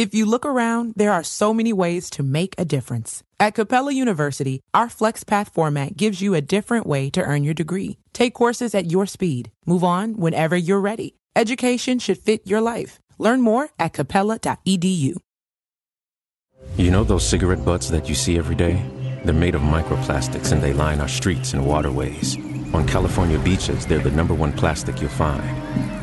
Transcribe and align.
If 0.00 0.14
you 0.14 0.24
look 0.24 0.46
around, 0.46 0.94
there 0.96 1.12
are 1.12 1.22
so 1.22 1.52
many 1.52 1.74
ways 1.74 2.08
to 2.16 2.22
make 2.22 2.54
a 2.56 2.64
difference. 2.64 3.22
At 3.38 3.54
Capella 3.54 3.92
University, 3.92 4.62
our 4.72 4.88
FlexPath 4.88 5.52
format 5.52 5.94
gives 5.94 6.22
you 6.22 6.34
a 6.34 6.40
different 6.40 6.86
way 6.86 7.10
to 7.10 7.20
earn 7.20 7.44
your 7.44 7.52
degree. 7.52 7.98
Take 8.14 8.32
courses 8.32 8.74
at 8.74 8.90
your 8.90 9.04
speed. 9.04 9.50
Move 9.66 9.84
on 9.84 10.14
whenever 10.16 10.56
you're 10.56 10.80
ready. 10.80 11.16
Education 11.36 11.98
should 11.98 12.16
fit 12.16 12.46
your 12.46 12.62
life. 12.62 12.98
Learn 13.18 13.42
more 13.42 13.68
at 13.78 13.92
capella.edu. 13.92 15.18
You 16.78 16.90
know 16.90 17.04
those 17.04 17.28
cigarette 17.28 17.62
butts 17.62 17.90
that 17.90 18.08
you 18.08 18.14
see 18.14 18.38
every 18.38 18.56
day? 18.56 18.82
They're 19.26 19.34
made 19.34 19.54
of 19.54 19.60
microplastics 19.60 20.50
and 20.50 20.62
they 20.62 20.72
line 20.72 21.02
our 21.02 21.08
streets 21.08 21.52
and 21.52 21.66
waterways. 21.66 22.38
On 22.72 22.88
California 22.88 23.38
beaches, 23.38 23.84
they're 23.84 23.98
the 23.98 24.10
number 24.12 24.32
one 24.32 24.54
plastic 24.54 24.98
you'll 25.02 25.10
find. 25.10 25.44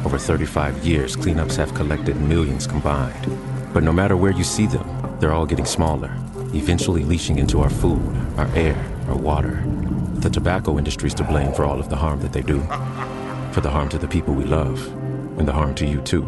Over 0.05 0.19
35 0.19 0.85
years, 0.85 1.15
cleanups 1.15 1.55
have 1.55 1.73
collected 1.73 2.21
millions 2.21 2.67
combined. 2.67 3.56
But 3.77 3.83
no 3.83 3.93
matter 3.93 4.17
where 4.17 4.31
you 4.31 4.43
see 4.43 4.65
them, 4.65 4.87
they're 5.19 5.33
all 5.33 5.45
getting 5.45 5.67
smaller, 5.67 6.09
eventually 6.55 7.03
leaching 7.03 7.37
into 7.37 7.61
our 7.61 7.69
food, 7.69 8.01
our 8.35 8.47
air, 8.55 8.75
our 9.07 9.15
water. 9.15 9.63
The 10.15 10.31
tobacco 10.31 10.79
industry's 10.79 11.13
to 11.13 11.23
blame 11.23 11.53
for 11.53 11.63
all 11.63 11.79
of 11.79 11.87
the 11.87 11.95
harm 11.95 12.19
that 12.21 12.33
they 12.33 12.41
do. 12.41 12.59
For 13.51 13.61
the 13.61 13.69
harm 13.69 13.87
to 13.89 13.99
the 13.99 14.07
people 14.07 14.33
we 14.33 14.45
love, 14.45 14.83
and 15.37 15.47
the 15.47 15.53
harm 15.53 15.75
to 15.75 15.85
you 15.85 16.01
too. 16.01 16.25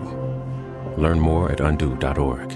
Learn 0.96 1.20
more 1.20 1.52
at 1.52 1.60
undo.org. 1.60 2.56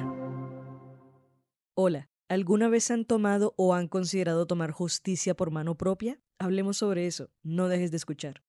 Hola, 1.75 2.07
¿alguna 2.30 2.69
vez 2.69 2.91
han 2.91 3.05
tomado 3.05 3.55
o 3.57 3.73
han 3.73 3.88
considerado 3.88 4.45
tomar 4.45 4.69
justicia 4.69 5.33
por 5.33 5.50
mano 5.50 5.73
propia? 5.73 6.19
Hablemos 6.38 6.78
sobre 6.78 7.07
eso, 7.07 7.31
no 7.41 7.67
dejes 7.67 7.89
de 7.89 7.97
escuchar. 7.97 8.44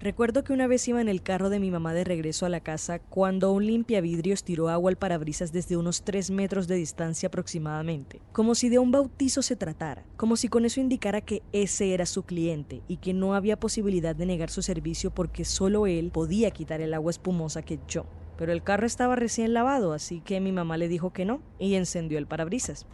Recuerdo 0.00 0.44
que 0.44 0.54
una 0.54 0.66
vez 0.66 0.88
iba 0.88 1.02
en 1.02 1.10
el 1.10 1.20
carro 1.20 1.50
de 1.50 1.60
mi 1.60 1.70
mamá 1.70 1.92
de 1.92 2.04
regreso 2.04 2.46
a 2.46 2.48
la 2.48 2.60
casa 2.60 3.00
cuando 3.00 3.52
un 3.52 3.66
limpiavidrios 3.66 4.44
tiró 4.44 4.70
agua 4.70 4.90
al 4.90 4.96
parabrisas 4.96 5.52
desde 5.52 5.76
unos 5.76 6.04
3 6.04 6.30
metros 6.30 6.66
de 6.66 6.76
distancia 6.76 7.26
aproximadamente, 7.26 8.22
como 8.32 8.54
si 8.54 8.70
de 8.70 8.78
un 8.78 8.92
bautizo 8.92 9.42
se 9.42 9.56
tratara, 9.56 10.06
como 10.16 10.36
si 10.36 10.48
con 10.48 10.64
eso 10.64 10.80
indicara 10.80 11.20
que 11.20 11.42
ese 11.52 11.92
era 11.92 12.06
su 12.06 12.22
cliente 12.22 12.80
y 12.88 12.96
que 12.96 13.12
no 13.12 13.34
había 13.34 13.60
posibilidad 13.60 14.16
de 14.16 14.24
negar 14.24 14.48
su 14.48 14.62
servicio 14.62 15.10
porque 15.10 15.44
solo 15.44 15.86
él 15.86 16.10
podía 16.12 16.50
quitar 16.50 16.80
el 16.80 16.94
agua 16.94 17.10
espumosa 17.10 17.60
que 17.60 17.78
yo. 17.86 18.06
Pero 18.38 18.52
el 18.52 18.62
carro 18.62 18.86
estaba 18.86 19.16
recién 19.16 19.52
lavado, 19.52 19.92
así 19.92 20.22
que 20.22 20.40
mi 20.40 20.50
mamá 20.50 20.78
le 20.78 20.88
dijo 20.88 21.12
que 21.12 21.26
no 21.26 21.42
y 21.58 21.74
encendió 21.74 22.16
el 22.16 22.26
parabrisas. 22.26 22.86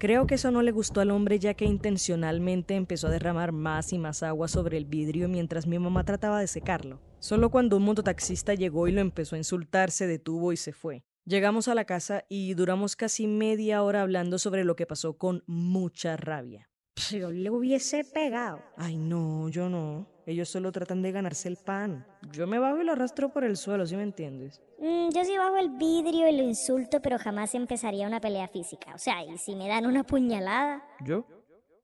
Creo 0.00 0.26
que 0.26 0.36
eso 0.36 0.50
no 0.50 0.62
le 0.62 0.72
gustó 0.72 1.02
al 1.02 1.10
hombre 1.10 1.38
ya 1.38 1.52
que 1.52 1.66
intencionalmente 1.66 2.74
empezó 2.74 3.08
a 3.08 3.10
derramar 3.10 3.52
más 3.52 3.92
y 3.92 3.98
más 3.98 4.22
agua 4.22 4.48
sobre 4.48 4.78
el 4.78 4.86
vidrio 4.86 5.28
mientras 5.28 5.66
mi 5.66 5.78
mamá 5.78 6.04
trataba 6.04 6.40
de 6.40 6.46
secarlo. 6.46 7.02
Solo 7.18 7.50
cuando 7.50 7.76
un 7.76 7.82
mototaxista 7.82 8.54
llegó 8.54 8.88
y 8.88 8.92
lo 8.92 9.02
empezó 9.02 9.34
a 9.34 9.38
insultar 9.38 9.90
se 9.90 10.06
detuvo 10.06 10.54
y 10.54 10.56
se 10.56 10.72
fue. 10.72 11.04
Llegamos 11.26 11.68
a 11.68 11.74
la 11.74 11.84
casa 11.84 12.24
y 12.30 12.54
duramos 12.54 12.96
casi 12.96 13.26
media 13.26 13.82
hora 13.82 14.00
hablando 14.00 14.38
sobre 14.38 14.64
lo 14.64 14.74
que 14.74 14.86
pasó 14.86 15.18
con 15.18 15.44
mucha 15.46 16.16
rabia. 16.16 16.70
Yo 17.10 17.30
le 17.30 17.50
hubiese 17.50 18.02
pegado. 18.02 18.62
Ay, 18.78 18.96
no, 18.96 19.50
yo 19.50 19.68
no. 19.68 20.08
Ellos 20.30 20.48
solo 20.48 20.70
tratan 20.70 21.02
de 21.02 21.10
ganarse 21.10 21.48
el 21.48 21.56
pan. 21.56 22.06
Yo 22.30 22.46
me 22.46 22.60
bajo 22.60 22.80
y 22.80 22.84
lo 22.84 22.92
arrastro 22.92 23.32
por 23.32 23.42
el 23.42 23.56
suelo, 23.56 23.84
¿sí 23.84 23.96
me 23.96 24.04
entiendes? 24.04 24.62
Mm, 24.78 25.08
yo 25.12 25.24
sí 25.24 25.36
bajo 25.36 25.56
el 25.56 25.70
vidrio 25.70 26.28
y 26.28 26.36
lo 26.36 26.44
insulto, 26.44 27.02
pero 27.02 27.18
jamás 27.18 27.52
empezaría 27.56 28.06
una 28.06 28.20
pelea 28.20 28.46
física. 28.46 28.94
O 28.94 28.98
sea, 28.98 29.24
y 29.24 29.36
si 29.38 29.56
me 29.56 29.66
dan 29.66 29.86
una 29.86 30.04
puñalada. 30.04 30.84
¿Yo? 31.04 31.26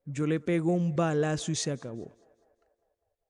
Yo 0.05 0.29
le 0.29 0.39
pego 0.39 0.73
un 0.73 0.95
balazo 0.95 1.51
y 1.51 1.57
se 1.57 1.73
acabó. 1.73 2.17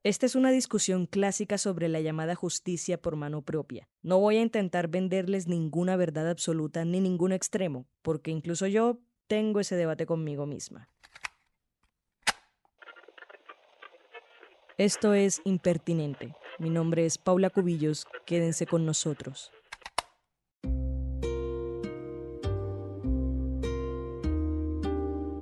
Esta 0.02 0.26
es 0.26 0.34
una 0.34 0.50
discusión 0.50 1.06
clásica 1.06 1.56
sobre 1.56 1.88
la 1.88 2.02
llamada 2.02 2.34
justicia 2.34 3.00
por 3.00 3.16
mano 3.16 3.40
propia. 3.40 3.88
No 4.02 4.20
voy 4.20 4.36
a 4.36 4.42
intentar 4.42 4.88
venderles 4.88 5.48
ninguna 5.48 5.96
verdad 5.96 6.28
absoluta 6.28 6.84
ni 6.84 7.00
ningún 7.00 7.32
extremo, 7.32 7.86
porque 8.02 8.30
incluso 8.30 8.66
yo 8.66 9.00
tengo 9.28 9.60
ese 9.60 9.76
debate 9.76 10.04
conmigo 10.04 10.44
misma. 10.44 10.90
Esto 14.78 15.14
es 15.14 15.40
Impertinente. 15.44 16.34
Mi 16.58 16.68
nombre 16.68 17.06
es 17.06 17.16
Paula 17.16 17.48
Cubillos. 17.48 18.04
Quédense 18.26 18.66
con 18.66 18.84
nosotros. 18.84 19.50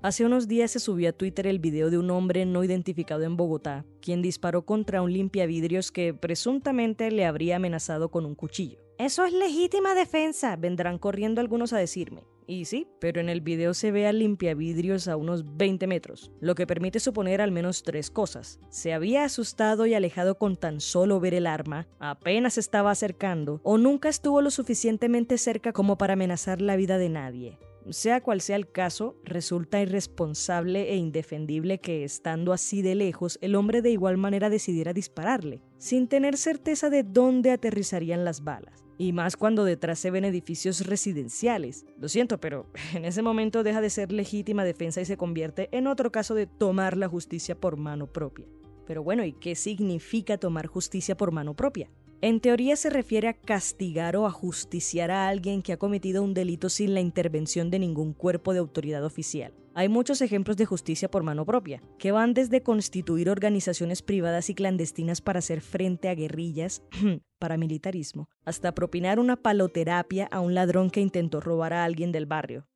Hace 0.02 0.24
unos 0.24 0.46
días 0.46 0.70
se 0.70 0.78
subió 0.78 1.08
a 1.08 1.12
Twitter 1.12 1.48
el 1.48 1.58
video 1.58 1.90
de 1.90 1.98
un 1.98 2.12
hombre 2.12 2.46
no 2.46 2.62
identificado 2.62 3.24
en 3.24 3.36
Bogotá, 3.36 3.84
quien 4.00 4.22
disparó 4.22 4.64
contra 4.64 5.02
un 5.02 5.12
limpiavidrios 5.12 5.90
que 5.90 6.14
presuntamente 6.14 7.10
le 7.10 7.26
habría 7.26 7.56
amenazado 7.56 8.12
con 8.12 8.26
un 8.26 8.36
cuchillo. 8.36 8.78
Eso 8.98 9.24
es 9.24 9.32
legítima 9.32 9.96
defensa, 9.96 10.54
vendrán 10.54 10.98
corriendo 10.98 11.40
algunos 11.40 11.72
a 11.72 11.78
decirme. 11.78 12.22
Y 12.47 12.66
sí, 12.66 12.88
pero 13.00 13.21
en 13.21 13.28
el 13.28 13.41
video 13.41 13.75
se 13.75 13.91
ve 13.91 14.06
al 14.06 14.19
limpiavidrios 14.19 15.09
a 15.09 15.16
unos 15.16 15.56
20 15.56 15.87
metros, 15.87 16.31
lo 16.41 16.55
que 16.55 16.66
permite 16.66 17.00
suponer 17.00 17.41
al 17.41 17.53
menos 17.53 17.82
tres 17.82 18.10
cosas. 18.10 18.60
Se 18.69 18.93
había 18.93 19.25
asustado 19.25 19.87
y 19.87 19.94
alejado 19.94 20.37
con 20.37 20.56
tan 20.56 20.81
solo 20.81 21.21
ver 21.21 21.34
el 21.34 21.47
arma, 21.47 21.87
apenas 21.99 22.59
estaba 22.59 22.91
acercando, 22.91 23.60
o 23.62 23.78
nunca 23.78 24.09
estuvo 24.09 24.43
lo 24.43 24.50
suficientemente 24.50 25.38
cerca 25.38 25.72
como 25.72 25.97
para 25.97 26.12
amenazar 26.12 26.60
la 26.60 26.77
vida 26.77 26.99
de 26.99 27.09
nadie. 27.09 27.59
Sea 27.91 28.22
cual 28.22 28.41
sea 28.41 28.56
el 28.56 28.71
caso, 28.71 29.16
resulta 29.25 29.81
irresponsable 29.81 30.91
e 30.91 30.97
indefendible 30.97 31.81
que, 31.81 32.05
estando 32.05 32.53
así 32.53 32.81
de 32.81 32.94
lejos, 32.94 33.38
el 33.43 33.55
hombre 33.55 33.82
de 33.82 33.91
igual 33.91 34.16
manera 34.16 34.49
decidiera 34.49 34.94
dispararle, 34.94 35.61
sin 35.76 36.09
tener 36.09 36.38
certeza 36.38 36.88
de 36.88 37.03
dónde 37.03 37.50
aterrizarían 37.50 38.25
las 38.25 38.43
balas. 38.43 38.83
Y 38.97 39.12
más 39.12 39.37
cuando 39.37 39.65
detrás 39.65 39.99
se 39.99 40.10
ven 40.10 40.25
edificios 40.25 40.87
residenciales. 40.87 41.84
Lo 41.99 42.09
siento, 42.09 42.38
pero 42.38 42.66
en 42.94 43.05
ese 43.05 43.22
momento 43.22 43.62
deja 43.62 43.81
de 43.81 43.91
ser 43.91 44.12
legítima 44.12 44.65
defensa 44.65 45.00
y 45.00 45.05
se 45.05 45.16
convierte 45.16 45.69
en 45.72 45.87
otro 45.87 46.12
caso 46.12 46.34
de 46.34 46.47
tomar 46.47 46.97
la 46.97 47.09
justicia 47.09 47.59
por 47.59 47.77
mano 47.77 48.06
propia. 48.06 48.47
Pero 48.87 49.03
bueno, 49.03 49.25
¿y 49.25 49.32
qué 49.32 49.55
significa 49.55 50.38
tomar 50.38 50.66
justicia 50.66 51.16
por 51.16 51.32
mano 51.32 51.55
propia? 51.55 51.91
En 52.24 52.40
teoría 52.40 52.74
se 52.76 52.88
refiere 52.88 53.28
a 53.28 53.34
castigar 53.34 54.16
o 54.16 54.24
ajusticiar 54.24 55.10
a 55.10 55.28
alguien 55.28 55.60
que 55.60 55.74
ha 55.74 55.76
cometido 55.76 56.22
un 56.22 56.32
delito 56.32 56.70
sin 56.70 56.94
la 56.94 57.02
intervención 57.02 57.70
de 57.70 57.78
ningún 57.78 58.14
cuerpo 58.14 58.54
de 58.54 58.60
autoridad 58.60 59.04
oficial. 59.04 59.52
Hay 59.74 59.90
muchos 59.90 60.22
ejemplos 60.22 60.56
de 60.56 60.64
justicia 60.64 61.10
por 61.10 61.22
mano 61.22 61.44
propia, 61.44 61.82
que 61.98 62.12
van 62.12 62.32
desde 62.32 62.62
constituir 62.62 63.28
organizaciones 63.28 64.00
privadas 64.00 64.48
y 64.48 64.54
clandestinas 64.54 65.20
para 65.20 65.40
hacer 65.40 65.60
frente 65.60 66.08
a 66.08 66.14
guerrillas, 66.14 66.82
paramilitarismo, 67.38 68.30
hasta 68.46 68.72
propinar 68.72 69.18
una 69.18 69.36
paloterapia 69.36 70.26
a 70.30 70.40
un 70.40 70.54
ladrón 70.54 70.88
que 70.88 71.02
intentó 71.02 71.42
robar 71.42 71.74
a 71.74 71.84
alguien 71.84 72.10
del 72.10 72.24
barrio. 72.24 72.66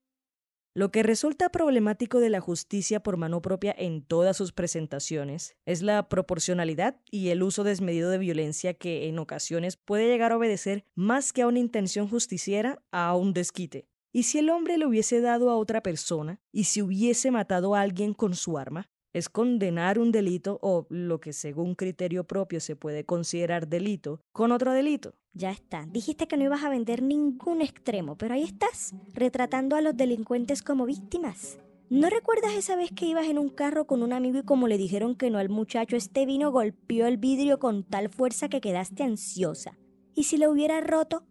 Lo 0.79 0.93
que 0.93 1.03
resulta 1.03 1.49
problemático 1.49 2.21
de 2.21 2.31
la 2.31 2.39
justicia 2.39 3.01
por 3.01 3.17
mano 3.17 3.43
propia 3.43 3.75
en 3.77 4.01
todas 4.01 4.37
sus 4.37 4.53
presentaciones 4.53 5.57
es 5.67 5.83
la 5.83 6.09
proporcionalidad 6.09 7.01
y 7.11 7.31
el 7.31 7.43
uso 7.43 7.65
desmedido 7.65 8.11
de 8.11 8.19
violencia 8.19 8.75
que 8.75 9.09
en 9.09 9.19
ocasiones 9.19 9.77
puede 9.77 10.07
llegar 10.07 10.31
a 10.31 10.37
obedecer 10.37 10.85
más 10.95 11.33
que 11.33 11.43
a 11.43 11.49
una 11.49 11.59
intención 11.59 12.09
justiciera 12.09 12.81
a 12.93 13.17
un 13.17 13.33
desquite. 13.33 13.89
¿Y 14.13 14.23
si 14.23 14.39
el 14.39 14.51
hombre 14.51 14.79
le 14.79 14.87
hubiese 14.87 15.21
dado 15.21 15.51
a 15.51 15.57
otra 15.57 15.83
persona? 15.83 16.41
¿Y 16.53 16.63
si 16.63 16.81
hubiese 16.81 17.33
matado 17.33 17.75
a 17.75 17.81
alguien 17.81 18.15
con 18.15 18.37
su 18.37 18.57
arma? 18.57 18.89
Es 19.19 19.29
condenar 19.29 19.99
un 19.99 20.13
delito 20.13 20.59
o 20.63 20.87
lo 20.89 21.21
que 21.21 21.33
según 21.33 21.75
criterio 21.75 22.25
propio 22.25 22.61
se 22.61 22.77
puede 22.77 23.05
considerar 23.05 23.69
delito 23.69 24.21
con 24.33 24.53
otro 24.53 24.73
delito. 24.73 25.15
Ya 25.35 25.51
está. 25.51 25.87
Dijiste 25.91 26.27
que 26.27 26.37
no 26.37 26.45
ibas 26.45 26.65
a 26.65 26.71
vender 26.71 27.03
ningún 27.03 27.61
extremo, 27.61 28.17
pero 28.17 28.35
ahí 28.35 28.43
estás, 28.43 28.95
retratando 29.13 29.77
a 29.77 29.81
los 29.81 29.97
delincuentes 29.97 30.63
como 30.63 30.87
víctimas. 30.87 31.59
¿No 31.91 32.11
recuerdas 32.11 32.55
esa 32.55 32.77
vez 32.77 32.91
que 32.95 33.07
ibas 33.07 33.29
en 33.29 33.39
un 33.39 33.49
carro 33.49 33.87
con 33.87 34.03
un 34.03 34.13
amigo 34.13 34.39
y 34.39 34.43
como 34.43 34.69
le 34.69 34.77
dijeron 34.77 35.17
que 35.17 35.31
no 35.31 35.39
al 35.39 35.49
muchacho, 35.49 35.97
este 35.97 36.27
vino 36.27 36.51
golpeó 36.51 37.07
el 37.07 37.17
vidrio 37.17 37.59
con 37.59 37.83
tal 37.83 38.11
fuerza 38.11 38.49
que 38.49 38.61
quedaste 38.61 39.05
ansiosa? 39.05 39.79
¿Y 40.15 40.25
si 40.25 40.37
lo 40.37 40.51
hubiera 40.51 40.81
roto? 40.81 41.25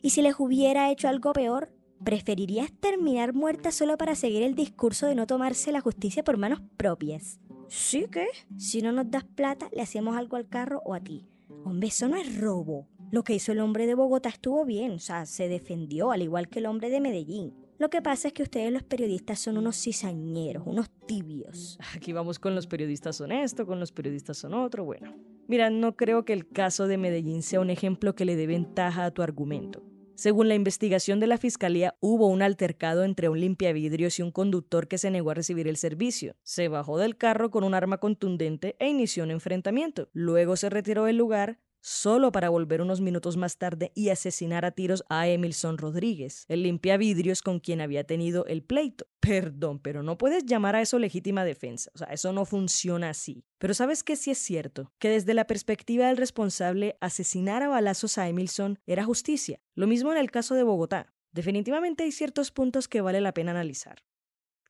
¿Y 0.00 0.10
si 0.10 0.22
les 0.22 0.38
hubiera 0.38 0.90
hecho 0.90 1.08
algo 1.08 1.32
peor? 1.32 1.70
¿Preferirías 2.04 2.72
terminar 2.72 3.34
muerta 3.34 3.72
solo 3.72 3.98
para 3.98 4.14
seguir 4.14 4.42
el 4.42 4.54
discurso 4.54 5.06
de 5.06 5.14
no 5.14 5.26
tomarse 5.26 5.72
la 5.72 5.80
justicia 5.80 6.22
por 6.22 6.36
manos 6.36 6.60
propias? 6.76 7.40
¿Sí 7.68 8.06
qué? 8.10 8.26
Si 8.56 8.80
no 8.82 8.92
nos 8.92 9.10
das 9.10 9.24
plata, 9.24 9.68
le 9.72 9.82
hacemos 9.82 10.16
algo 10.16 10.36
al 10.36 10.48
carro 10.48 10.80
o 10.84 10.94
a 10.94 11.00
ti. 11.00 11.26
Hombre, 11.64 11.88
eso 11.88 12.08
no 12.08 12.16
es 12.16 12.40
robo. 12.40 12.86
Lo 13.10 13.24
que 13.24 13.34
hizo 13.34 13.52
el 13.52 13.60
hombre 13.60 13.86
de 13.86 13.94
Bogotá 13.94 14.28
estuvo 14.28 14.64
bien, 14.64 14.92
o 14.92 14.98
sea, 14.98 15.26
se 15.26 15.48
defendió, 15.48 16.12
al 16.12 16.22
igual 16.22 16.48
que 16.48 16.60
el 16.60 16.66
hombre 16.66 16.88
de 16.90 17.00
Medellín. 17.00 17.54
Lo 17.78 17.90
que 17.90 18.02
pasa 18.02 18.28
es 18.28 18.34
que 18.34 18.42
ustedes 18.42 18.72
los 18.72 18.82
periodistas 18.82 19.38
son 19.38 19.56
unos 19.56 19.76
cizañeros, 19.80 20.64
unos 20.66 20.90
tibios. 21.06 21.78
Aquí 21.94 22.12
vamos 22.12 22.38
con 22.38 22.54
los 22.54 22.66
periodistas 22.66 23.16
son 23.16 23.32
esto, 23.32 23.66
con 23.66 23.80
los 23.80 23.92
periodistas 23.92 24.36
son 24.36 24.54
otro, 24.54 24.84
bueno. 24.84 25.14
Mira, 25.46 25.70
no 25.70 25.96
creo 25.96 26.24
que 26.24 26.32
el 26.32 26.48
caso 26.48 26.86
de 26.86 26.98
Medellín 26.98 27.42
sea 27.42 27.60
un 27.60 27.70
ejemplo 27.70 28.14
que 28.14 28.24
le 28.24 28.36
dé 28.36 28.46
ventaja 28.46 29.04
a 29.04 29.10
tu 29.10 29.22
argumento. 29.22 29.82
Según 30.18 30.48
la 30.48 30.56
investigación 30.56 31.20
de 31.20 31.28
la 31.28 31.38
fiscalía, 31.38 31.94
hubo 32.00 32.26
un 32.26 32.42
altercado 32.42 33.04
entre 33.04 33.28
un 33.28 33.38
limpiavidrios 33.38 34.18
y 34.18 34.22
un 34.22 34.32
conductor 34.32 34.88
que 34.88 34.98
se 34.98 35.12
negó 35.12 35.30
a 35.30 35.34
recibir 35.34 35.68
el 35.68 35.76
servicio. 35.76 36.34
Se 36.42 36.66
bajó 36.66 36.98
del 36.98 37.16
carro 37.16 37.52
con 37.52 37.62
un 37.62 37.72
arma 37.72 37.98
contundente 37.98 38.74
e 38.80 38.88
inició 38.88 39.22
un 39.22 39.30
enfrentamiento. 39.30 40.08
Luego 40.12 40.56
se 40.56 40.70
retiró 40.70 41.04
del 41.04 41.18
lugar, 41.18 41.60
solo 41.80 42.32
para 42.32 42.48
volver 42.48 42.80
unos 42.80 43.00
minutos 43.00 43.36
más 43.36 43.56
tarde 43.56 43.92
y 43.94 44.08
asesinar 44.10 44.64
a 44.64 44.72
tiros 44.72 45.04
a 45.08 45.28
Emilson 45.28 45.78
Rodríguez, 45.78 46.44
el 46.48 46.62
limpiavidrios 46.62 47.42
con 47.42 47.60
quien 47.60 47.80
había 47.80 48.04
tenido 48.04 48.46
el 48.46 48.62
pleito. 48.62 49.06
Perdón, 49.20 49.78
pero 49.78 50.02
no 50.02 50.18
puedes 50.18 50.44
llamar 50.46 50.76
a 50.76 50.80
eso 50.80 50.98
legítima 50.98 51.44
defensa. 51.44 51.90
O 51.94 51.98
sea, 51.98 52.08
eso 52.08 52.32
no 52.32 52.44
funciona 52.44 53.10
así. 53.10 53.44
Pero 53.58 53.74
sabes 53.74 54.02
que 54.04 54.16
sí 54.16 54.30
es 54.30 54.38
cierto, 54.38 54.92
que 54.98 55.10
desde 55.10 55.34
la 55.34 55.46
perspectiva 55.46 56.06
del 56.06 56.16
responsable, 56.16 56.96
asesinar 57.00 57.62
a 57.62 57.68
balazos 57.68 58.18
a 58.18 58.28
Emilson 58.28 58.78
era 58.86 59.04
justicia. 59.04 59.60
Lo 59.74 59.86
mismo 59.86 60.12
en 60.12 60.18
el 60.18 60.30
caso 60.30 60.54
de 60.54 60.62
Bogotá. 60.62 61.12
Definitivamente 61.32 62.04
hay 62.04 62.12
ciertos 62.12 62.50
puntos 62.50 62.88
que 62.88 63.00
vale 63.00 63.20
la 63.20 63.34
pena 63.34 63.50
analizar. 63.50 64.04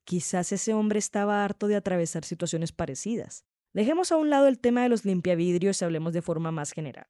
Quizás 0.04 0.52
ese 0.52 0.72
hombre 0.72 0.98
estaba 0.98 1.44
harto 1.44 1.68
de 1.68 1.76
atravesar 1.76 2.24
situaciones 2.24 2.72
parecidas. 2.72 3.44
Dejemos 3.78 4.10
a 4.10 4.16
un 4.16 4.28
lado 4.28 4.48
el 4.48 4.58
tema 4.58 4.82
de 4.82 4.88
los 4.88 5.04
limpiavidrios 5.04 5.80
y 5.80 5.84
hablemos 5.84 6.12
de 6.12 6.20
forma 6.20 6.50
más 6.50 6.72
general. 6.72 7.06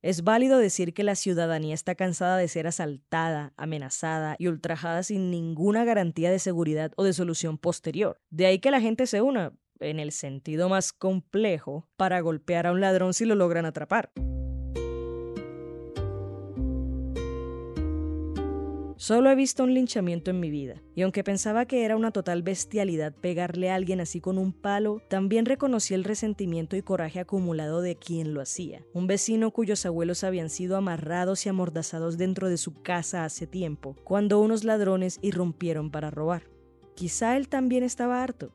Es 0.00 0.24
válido 0.24 0.56
decir 0.56 0.94
que 0.94 1.02
la 1.02 1.14
ciudadanía 1.14 1.74
está 1.74 1.94
cansada 1.94 2.38
de 2.38 2.48
ser 2.48 2.66
asaltada, 2.66 3.52
amenazada 3.58 4.34
y 4.38 4.46
ultrajada 4.46 5.02
sin 5.02 5.30
ninguna 5.30 5.84
garantía 5.84 6.30
de 6.30 6.38
seguridad 6.38 6.90
o 6.96 7.04
de 7.04 7.12
solución 7.12 7.58
posterior. 7.58 8.18
De 8.30 8.46
ahí 8.46 8.60
que 8.60 8.70
la 8.70 8.80
gente 8.80 9.06
se 9.06 9.20
una, 9.20 9.52
en 9.78 10.00
el 10.00 10.10
sentido 10.10 10.70
más 10.70 10.94
complejo, 10.94 11.86
para 11.98 12.20
golpear 12.20 12.66
a 12.66 12.72
un 12.72 12.80
ladrón 12.80 13.12
si 13.12 13.26
lo 13.26 13.34
logran 13.34 13.66
atrapar. 13.66 14.10
Solo 19.06 19.30
he 19.30 19.36
visto 19.36 19.62
un 19.62 19.72
linchamiento 19.72 20.32
en 20.32 20.40
mi 20.40 20.50
vida, 20.50 20.82
y 20.96 21.02
aunque 21.02 21.22
pensaba 21.22 21.66
que 21.66 21.84
era 21.84 21.94
una 21.94 22.10
total 22.10 22.42
bestialidad 22.42 23.14
pegarle 23.14 23.70
a 23.70 23.76
alguien 23.76 24.00
así 24.00 24.20
con 24.20 24.36
un 24.36 24.52
palo, 24.52 25.00
también 25.08 25.46
reconocí 25.46 25.94
el 25.94 26.02
resentimiento 26.02 26.74
y 26.74 26.82
coraje 26.82 27.20
acumulado 27.20 27.82
de 27.82 27.94
quien 27.94 28.34
lo 28.34 28.40
hacía. 28.40 28.84
Un 28.94 29.06
vecino 29.06 29.52
cuyos 29.52 29.86
abuelos 29.86 30.24
habían 30.24 30.50
sido 30.50 30.76
amarrados 30.76 31.46
y 31.46 31.48
amordazados 31.48 32.18
dentro 32.18 32.48
de 32.48 32.56
su 32.56 32.82
casa 32.82 33.24
hace 33.24 33.46
tiempo, 33.46 33.94
cuando 34.02 34.40
unos 34.40 34.64
ladrones 34.64 35.20
irrumpieron 35.22 35.92
para 35.92 36.10
robar. 36.10 36.50
Quizá 36.96 37.36
él 37.36 37.48
también 37.48 37.84
estaba 37.84 38.24
harto. 38.24 38.50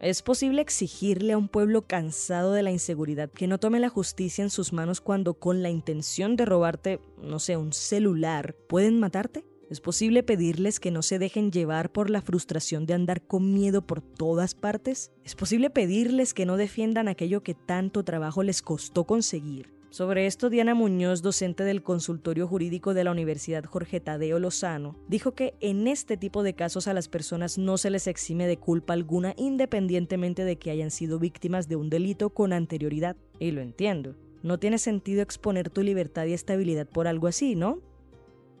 ¿Es 0.00 0.22
posible 0.22 0.62
exigirle 0.62 1.34
a 1.34 1.38
un 1.38 1.46
pueblo 1.46 1.86
cansado 1.86 2.54
de 2.54 2.64
la 2.64 2.72
inseguridad 2.72 3.30
que 3.30 3.46
no 3.46 3.58
tome 3.58 3.78
la 3.78 3.88
justicia 3.88 4.42
en 4.42 4.50
sus 4.50 4.72
manos 4.72 5.00
cuando 5.00 5.34
con 5.34 5.62
la 5.62 5.70
intención 5.70 6.34
de 6.34 6.44
robarte, 6.44 6.98
no 7.22 7.38
sé, 7.38 7.56
un 7.56 7.72
celular, 7.72 8.56
pueden 8.68 8.98
matarte? 8.98 9.44
Es 9.72 9.80
posible 9.80 10.22
pedirles 10.22 10.80
que 10.80 10.90
no 10.90 11.00
se 11.00 11.18
dejen 11.18 11.50
llevar 11.50 11.90
por 11.90 12.10
la 12.10 12.20
frustración 12.20 12.84
de 12.84 12.92
andar 12.92 13.26
con 13.26 13.54
miedo 13.54 13.80
por 13.80 14.02
todas 14.02 14.54
partes. 14.54 15.12
Es 15.24 15.34
posible 15.34 15.70
pedirles 15.70 16.34
que 16.34 16.44
no 16.44 16.58
defiendan 16.58 17.08
aquello 17.08 17.42
que 17.42 17.54
tanto 17.54 18.04
trabajo 18.04 18.42
les 18.42 18.60
costó 18.60 19.04
conseguir. 19.04 19.72
Sobre 19.88 20.26
esto, 20.26 20.50
Diana 20.50 20.74
Muñoz, 20.74 21.22
docente 21.22 21.64
del 21.64 21.82
consultorio 21.82 22.46
jurídico 22.46 22.92
de 22.92 23.04
la 23.04 23.12
Universidad 23.12 23.64
Jorge 23.64 23.98
Tadeo 23.98 24.38
Lozano, 24.38 24.98
dijo 25.08 25.32
que 25.32 25.54
en 25.60 25.88
este 25.88 26.18
tipo 26.18 26.42
de 26.42 26.52
casos 26.52 26.86
a 26.86 26.92
las 26.92 27.08
personas 27.08 27.56
no 27.56 27.78
se 27.78 27.88
les 27.88 28.06
exime 28.08 28.46
de 28.46 28.58
culpa 28.58 28.92
alguna 28.92 29.32
independientemente 29.38 30.44
de 30.44 30.58
que 30.58 30.70
hayan 30.70 30.90
sido 30.90 31.18
víctimas 31.18 31.66
de 31.66 31.76
un 31.76 31.88
delito 31.88 32.28
con 32.28 32.52
anterioridad. 32.52 33.16
Y 33.38 33.52
lo 33.52 33.62
entiendo. 33.62 34.16
No 34.42 34.58
tiene 34.58 34.76
sentido 34.76 35.22
exponer 35.22 35.70
tu 35.70 35.80
libertad 35.80 36.26
y 36.26 36.34
estabilidad 36.34 36.86
por 36.86 37.06
algo 37.06 37.26
así, 37.26 37.54
¿no? 37.54 37.80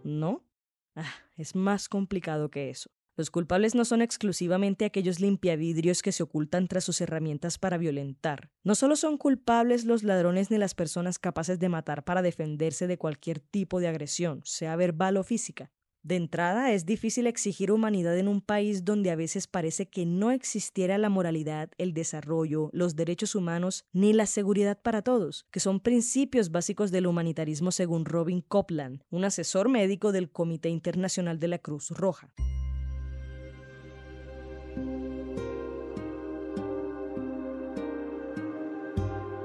¿No? 0.04 0.40
Ah, 0.94 1.14
es 1.36 1.54
más 1.54 1.88
complicado 1.88 2.50
que 2.50 2.70
eso. 2.70 2.90
Los 3.14 3.30
culpables 3.30 3.74
no 3.74 3.84
son 3.84 4.00
exclusivamente 4.00 4.86
aquellos 4.86 5.20
limpiavidrios 5.20 6.00
que 6.00 6.12
se 6.12 6.22
ocultan 6.22 6.66
tras 6.66 6.84
sus 6.84 7.00
herramientas 7.02 7.58
para 7.58 7.76
violentar. 7.76 8.50
No 8.64 8.74
solo 8.74 8.96
son 8.96 9.18
culpables 9.18 9.84
los 9.84 10.02
ladrones 10.02 10.50
ni 10.50 10.56
las 10.56 10.74
personas 10.74 11.18
capaces 11.18 11.58
de 11.58 11.68
matar 11.68 12.04
para 12.04 12.22
defenderse 12.22 12.86
de 12.86 12.96
cualquier 12.96 13.38
tipo 13.38 13.80
de 13.80 13.88
agresión, 13.88 14.40
sea 14.44 14.76
verbal 14.76 15.18
o 15.18 15.24
física. 15.24 15.70
De 16.04 16.16
entrada, 16.16 16.72
es 16.72 16.84
difícil 16.84 17.28
exigir 17.28 17.70
humanidad 17.70 18.18
en 18.18 18.26
un 18.26 18.40
país 18.40 18.84
donde 18.84 19.12
a 19.12 19.16
veces 19.16 19.46
parece 19.46 19.86
que 19.86 20.04
no 20.04 20.32
existiera 20.32 20.98
la 20.98 21.08
moralidad, 21.08 21.70
el 21.78 21.94
desarrollo, 21.94 22.70
los 22.72 22.96
derechos 22.96 23.36
humanos 23.36 23.84
ni 23.92 24.12
la 24.12 24.26
seguridad 24.26 24.82
para 24.82 25.02
todos, 25.02 25.46
que 25.52 25.60
son 25.60 25.78
principios 25.78 26.50
básicos 26.50 26.90
del 26.90 27.06
humanitarismo 27.06 27.70
según 27.70 28.04
Robin 28.04 28.40
Copland, 28.40 29.04
un 29.10 29.24
asesor 29.24 29.68
médico 29.68 30.10
del 30.10 30.28
Comité 30.28 30.70
Internacional 30.70 31.38
de 31.38 31.48
la 31.48 31.58
Cruz 31.58 31.90
Roja. 31.90 32.32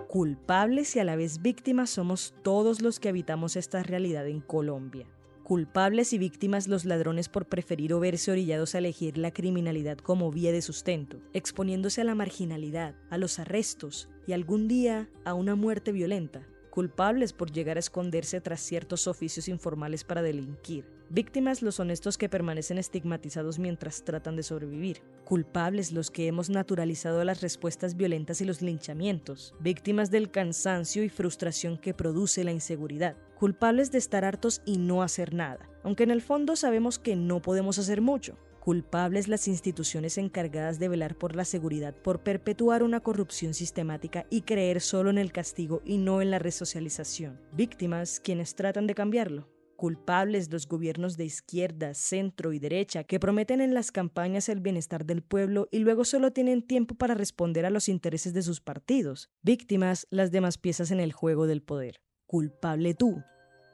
Culpables 0.08 0.96
y 0.96 1.00
a 1.00 1.04
la 1.04 1.16
vez 1.16 1.44
víctimas 1.44 1.92
somos 1.92 2.34
todos 2.44 2.82
los 2.82 3.00
que 3.00 3.10
habitamos 3.10 3.56
esta 3.56 3.84
realidad 3.84 4.28
en 4.28 4.42
Colombia 4.42 5.08
culpables 5.48 6.12
y 6.12 6.18
víctimas 6.18 6.68
los 6.68 6.84
ladrones 6.84 7.30
por 7.30 7.46
preferir 7.46 7.94
o 7.94 8.02
verse 8.02 8.32
orillados 8.32 8.76
a 8.76 8.80
elegir 8.80 9.18
la 9.18 9.32
criminalidad 9.32 9.98
como 9.98 10.30
vía 10.30 10.52
de 10.52 10.62
sustento, 10.62 11.22
exponiéndose 11.32 12.02
a 12.02 12.04
la 12.04 12.16
marginalidad, 12.16 12.96
a 13.10 13.18
los 13.18 13.40
arrestos 13.40 14.10
y 14.28 14.34
algún 14.34 14.68
día 14.68 15.10
a 15.24 15.34
una 15.36 15.56
muerte 15.56 15.94
violenta, 15.94 16.46
culpables 16.70 17.32
por 17.32 17.50
llegar 17.50 17.78
a 17.78 17.80
esconderse 17.80 18.42
tras 18.42 18.60
ciertos 18.60 19.08
oficios 19.08 19.48
informales 19.48 20.04
para 20.04 20.22
delinquir, 20.22 20.84
víctimas 21.10 21.62
los 21.62 21.80
honestos 21.80 22.18
que 22.18 22.28
permanecen 22.28 22.78
estigmatizados 22.78 23.58
mientras 23.58 24.04
tratan 24.04 24.36
de 24.36 24.44
sobrevivir, 24.44 25.02
culpables 25.24 25.94
los 25.94 26.12
que 26.12 26.28
hemos 26.28 26.50
naturalizado 26.50 27.24
las 27.24 27.40
respuestas 27.40 27.96
violentas 27.96 28.42
y 28.42 28.46
los 28.46 28.62
linchamientos, 28.62 29.56
víctimas 29.62 30.12
del 30.12 30.30
cansancio 30.30 31.06
y 31.06 31.10
frustración 31.10 31.78
que 31.78 31.94
produce 31.94 32.44
la 32.44 32.52
inseguridad, 32.52 33.16
culpables 33.38 33.92
de 33.92 34.00
estar 34.00 34.26
hartos 34.26 34.62
y 34.66 34.78
no 34.78 35.04
hacer 35.04 35.34
nada, 35.34 35.70
aunque 35.84 36.04
en 36.04 36.12
el 36.12 36.22
fondo 36.22 36.56
sabemos 36.56 36.98
que 36.98 37.16
no 37.16 37.42
podemos 37.42 37.78
hacer 37.78 38.02
mucho, 38.02 38.38
culpables 38.60 39.28
las 39.28 39.48
instituciones 39.48 40.18
encargadas 40.18 40.80
de 40.80 40.90
velar 40.90 41.16
por 41.16 41.36
la 41.36 41.46
seguridad 41.46 41.96
por 41.96 42.24
perpetuar 42.24 42.84
una 42.84 43.00
corrupción 43.00 43.54
sistemática 43.54 44.26
y 44.30 44.42
creer 44.42 44.82
solo 44.82 45.10
en 45.10 45.20
el 45.20 45.32
castigo 45.32 45.82
y 45.86 46.00
no 46.00 46.22
en 46.22 46.32
la 46.32 46.40
resocialización, 46.40 47.40
víctimas 47.54 48.20
quienes 48.20 48.56
tratan 48.56 48.88
de 48.88 48.96
cambiarlo, 48.96 49.48
culpables 49.78 50.52
los 50.52 50.68
gobiernos 50.68 51.16
de 51.16 51.26
izquierda, 51.26 51.94
centro 51.94 52.52
y 52.54 52.60
derecha 52.60 53.04
que 53.04 53.20
prometen 53.20 53.62
en 53.62 53.76
las 53.76 53.92
campañas 53.92 54.50
el 54.50 54.60
bienestar 54.60 55.06
del 55.06 55.22
pueblo 55.22 55.70
y 55.72 55.80
luego 55.80 56.04
solo 56.06 56.34
tienen 56.34 56.64
tiempo 56.64 56.96
para 56.96 57.14
responder 57.14 57.66
a 57.66 57.70
los 57.70 57.88
intereses 57.88 58.34
de 58.34 58.42
sus 58.42 58.62
partidos, 58.62 59.30
víctimas 59.44 60.08
las 60.10 60.32
demás 60.32 60.58
piezas 60.58 60.90
en 60.90 61.00
el 61.00 61.14
juego 61.14 61.46
del 61.46 61.62
poder. 61.62 62.02
Culpable 62.28 62.94
tú, 62.94 63.24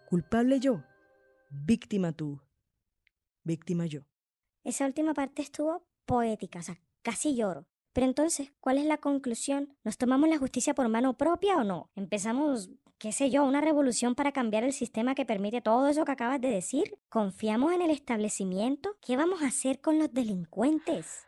culpable 0.06 0.60
yo, 0.60 0.84
víctima 1.50 2.12
tú, 2.12 2.40
víctima 3.44 3.88
yo. 3.88 4.02
Esa 4.64 4.86
última 4.86 5.16
parte 5.16 5.42
estuvo 5.42 5.88
poética, 6.06 6.60
o 6.60 6.62
sea, 6.62 6.80
casi 7.02 7.36
lloro. 7.36 7.66
Pero 7.94 8.06
entonces, 8.06 8.54
¿cuál 8.60 8.78
es 8.78 8.86
la 8.86 9.00
conclusión? 9.00 9.76
¿Nos 9.84 9.98
tomamos 9.98 10.30
la 10.30 10.38
justicia 10.38 10.76
por 10.76 10.88
mano 10.88 11.18
propia 11.18 11.58
o 11.58 11.64
no? 11.64 11.90
¿Empezamos, 11.96 12.70
qué 13.00 13.12
sé 13.12 13.32
yo, 13.32 13.44
una 13.44 13.60
revolución 13.60 14.14
para 14.14 14.32
cambiar 14.32 14.64
el 14.64 14.74
sistema 14.74 15.16
que 15.16 15.26
permite 15.26 15.62
todo 15.62 15.88
eso 15.88 16.06
que 16.06 16.12
acabas 16.12 16.40
de 16.40 16.50
decir? 16.50 17.00
¿Confiamos 17.10 17.74
en 17.74 17.82
el 17.82 17.90
establecimiento? 17.90 18.98
¿Qué 19.02 19.18
vamos 19.18 19.42
a 19.42 19.48
hacer 19.48 19.82
con 19.82 19.98
los 19.98 20.14
delincuentes? 20.14 21.26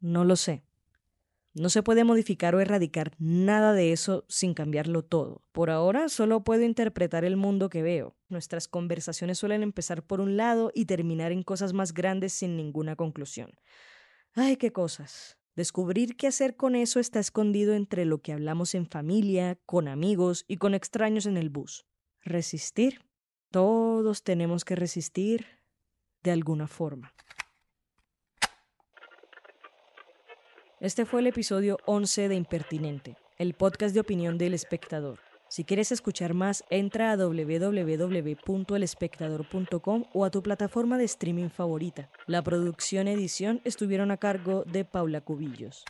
No 0.00 0.22
lo 0.26 0.36
sé. 0.36 0.65
No 1.58 1.70
se 1.70 1.82
puede 1.82 2.04
modificar 2.04 2.54
o 2.54 2.60
erradicar 2.60 3.12
nada 3.18 3.72
de 3.72 3.92
eso 3.92 4.26
sin 4.28 4.52
cambiarlo 4.52 5.02
todo. 5.02 5.42
Por 5.52 5.70
ahora 5.70 6.10
solo 6.10 6.44
puedo 6.44 6.64
interpretar 6.64 7.24
el 7.24 7.38
mundo 7.38 7.70
que 7.70 7.80
veo. 7.80 8.14
Nuestras 8.28 8.68
conversaciones 8.68 9.38
suelen 9.38 9.62
empezar 9.62 10.02
por 10.02 10.20
un 10.20 10.36
lado 10.36 10.70
y 10.74 10.84
terminar 10.84 11.32
en 11.32 11.42
cosas 11.42 11.72
más 11.72 11.94
grandes 11.94 12.34
sin 12.34 12.58
ninguna 12.58 12.94
conclusión. 12.94 13.52
Ay, 14.34 14.56
qué 14.56 14.70
cosas. 14.70 15.38
Descubrir 15.54 16.18
qué 16.18 16.26
hacer 16.26 16.56
con 16.56 16.76
eso 16.76 17.00
está 17.00 17.20
escondido 17.20 17.72
entre 17.72 18.04
lo 18.04 18.20
que 18.20 18.34
hablamos 18.34 18.74
en 18.74 18.86
familia, 18.86 19.58
con 19.64 19.88
amigos 19.88 20.44
y 20.46 20.58
con 20.58 20.74
extraños 20.74 21.24
en 21.24 21.38
el 21.38 21.48
bus. 21.48 21.86
Resistir. 22.20 23.00
Todos 23.50 24.24
tenemos 24.24 24.66
que 24.66 24.76
resistir 24.76 25.46
de 26.22 26.32
alguna 26.32 26.66
forma. 26.66 27.14
Este 30.86 31.04
fue 31.04 31.18
el 31.18 31.26
episodio 31.26 31.78
11 31.86 32.28
de 32.28 32.36
Impertinente, 32.36 33.16
el 33.38 33.54
podcast 33.54 33.92
de 33.92 33.98
opinión 33.98 34.38
del 34.38 34.54
espectador. 34.54 35.18
Si 35.48 35.64
quieres 35.64 35.90
escuchar 35.90 36.32
más, 36.32 36.62
entra 36.70 37.10
a 37.10 37.16
www.elespectador.com 37.16 40.04
o 40.12 40.24
a 40.24 40.30
tu 40.30 40.44
plataforma 40.44 40.96
de 40.96 41.06
streaming 41.06 41.48
favorita. 41.48 42.08
La 42.28 42.40
producción 42.42 43.08
edición 43.08 43.60
estuvieron 43.64 44.12
a 44.12 44.16
cargo 44.16 44.62
de 44.62 44.84
Paula 44.84 45.22
Cubillos. 45.22 45.84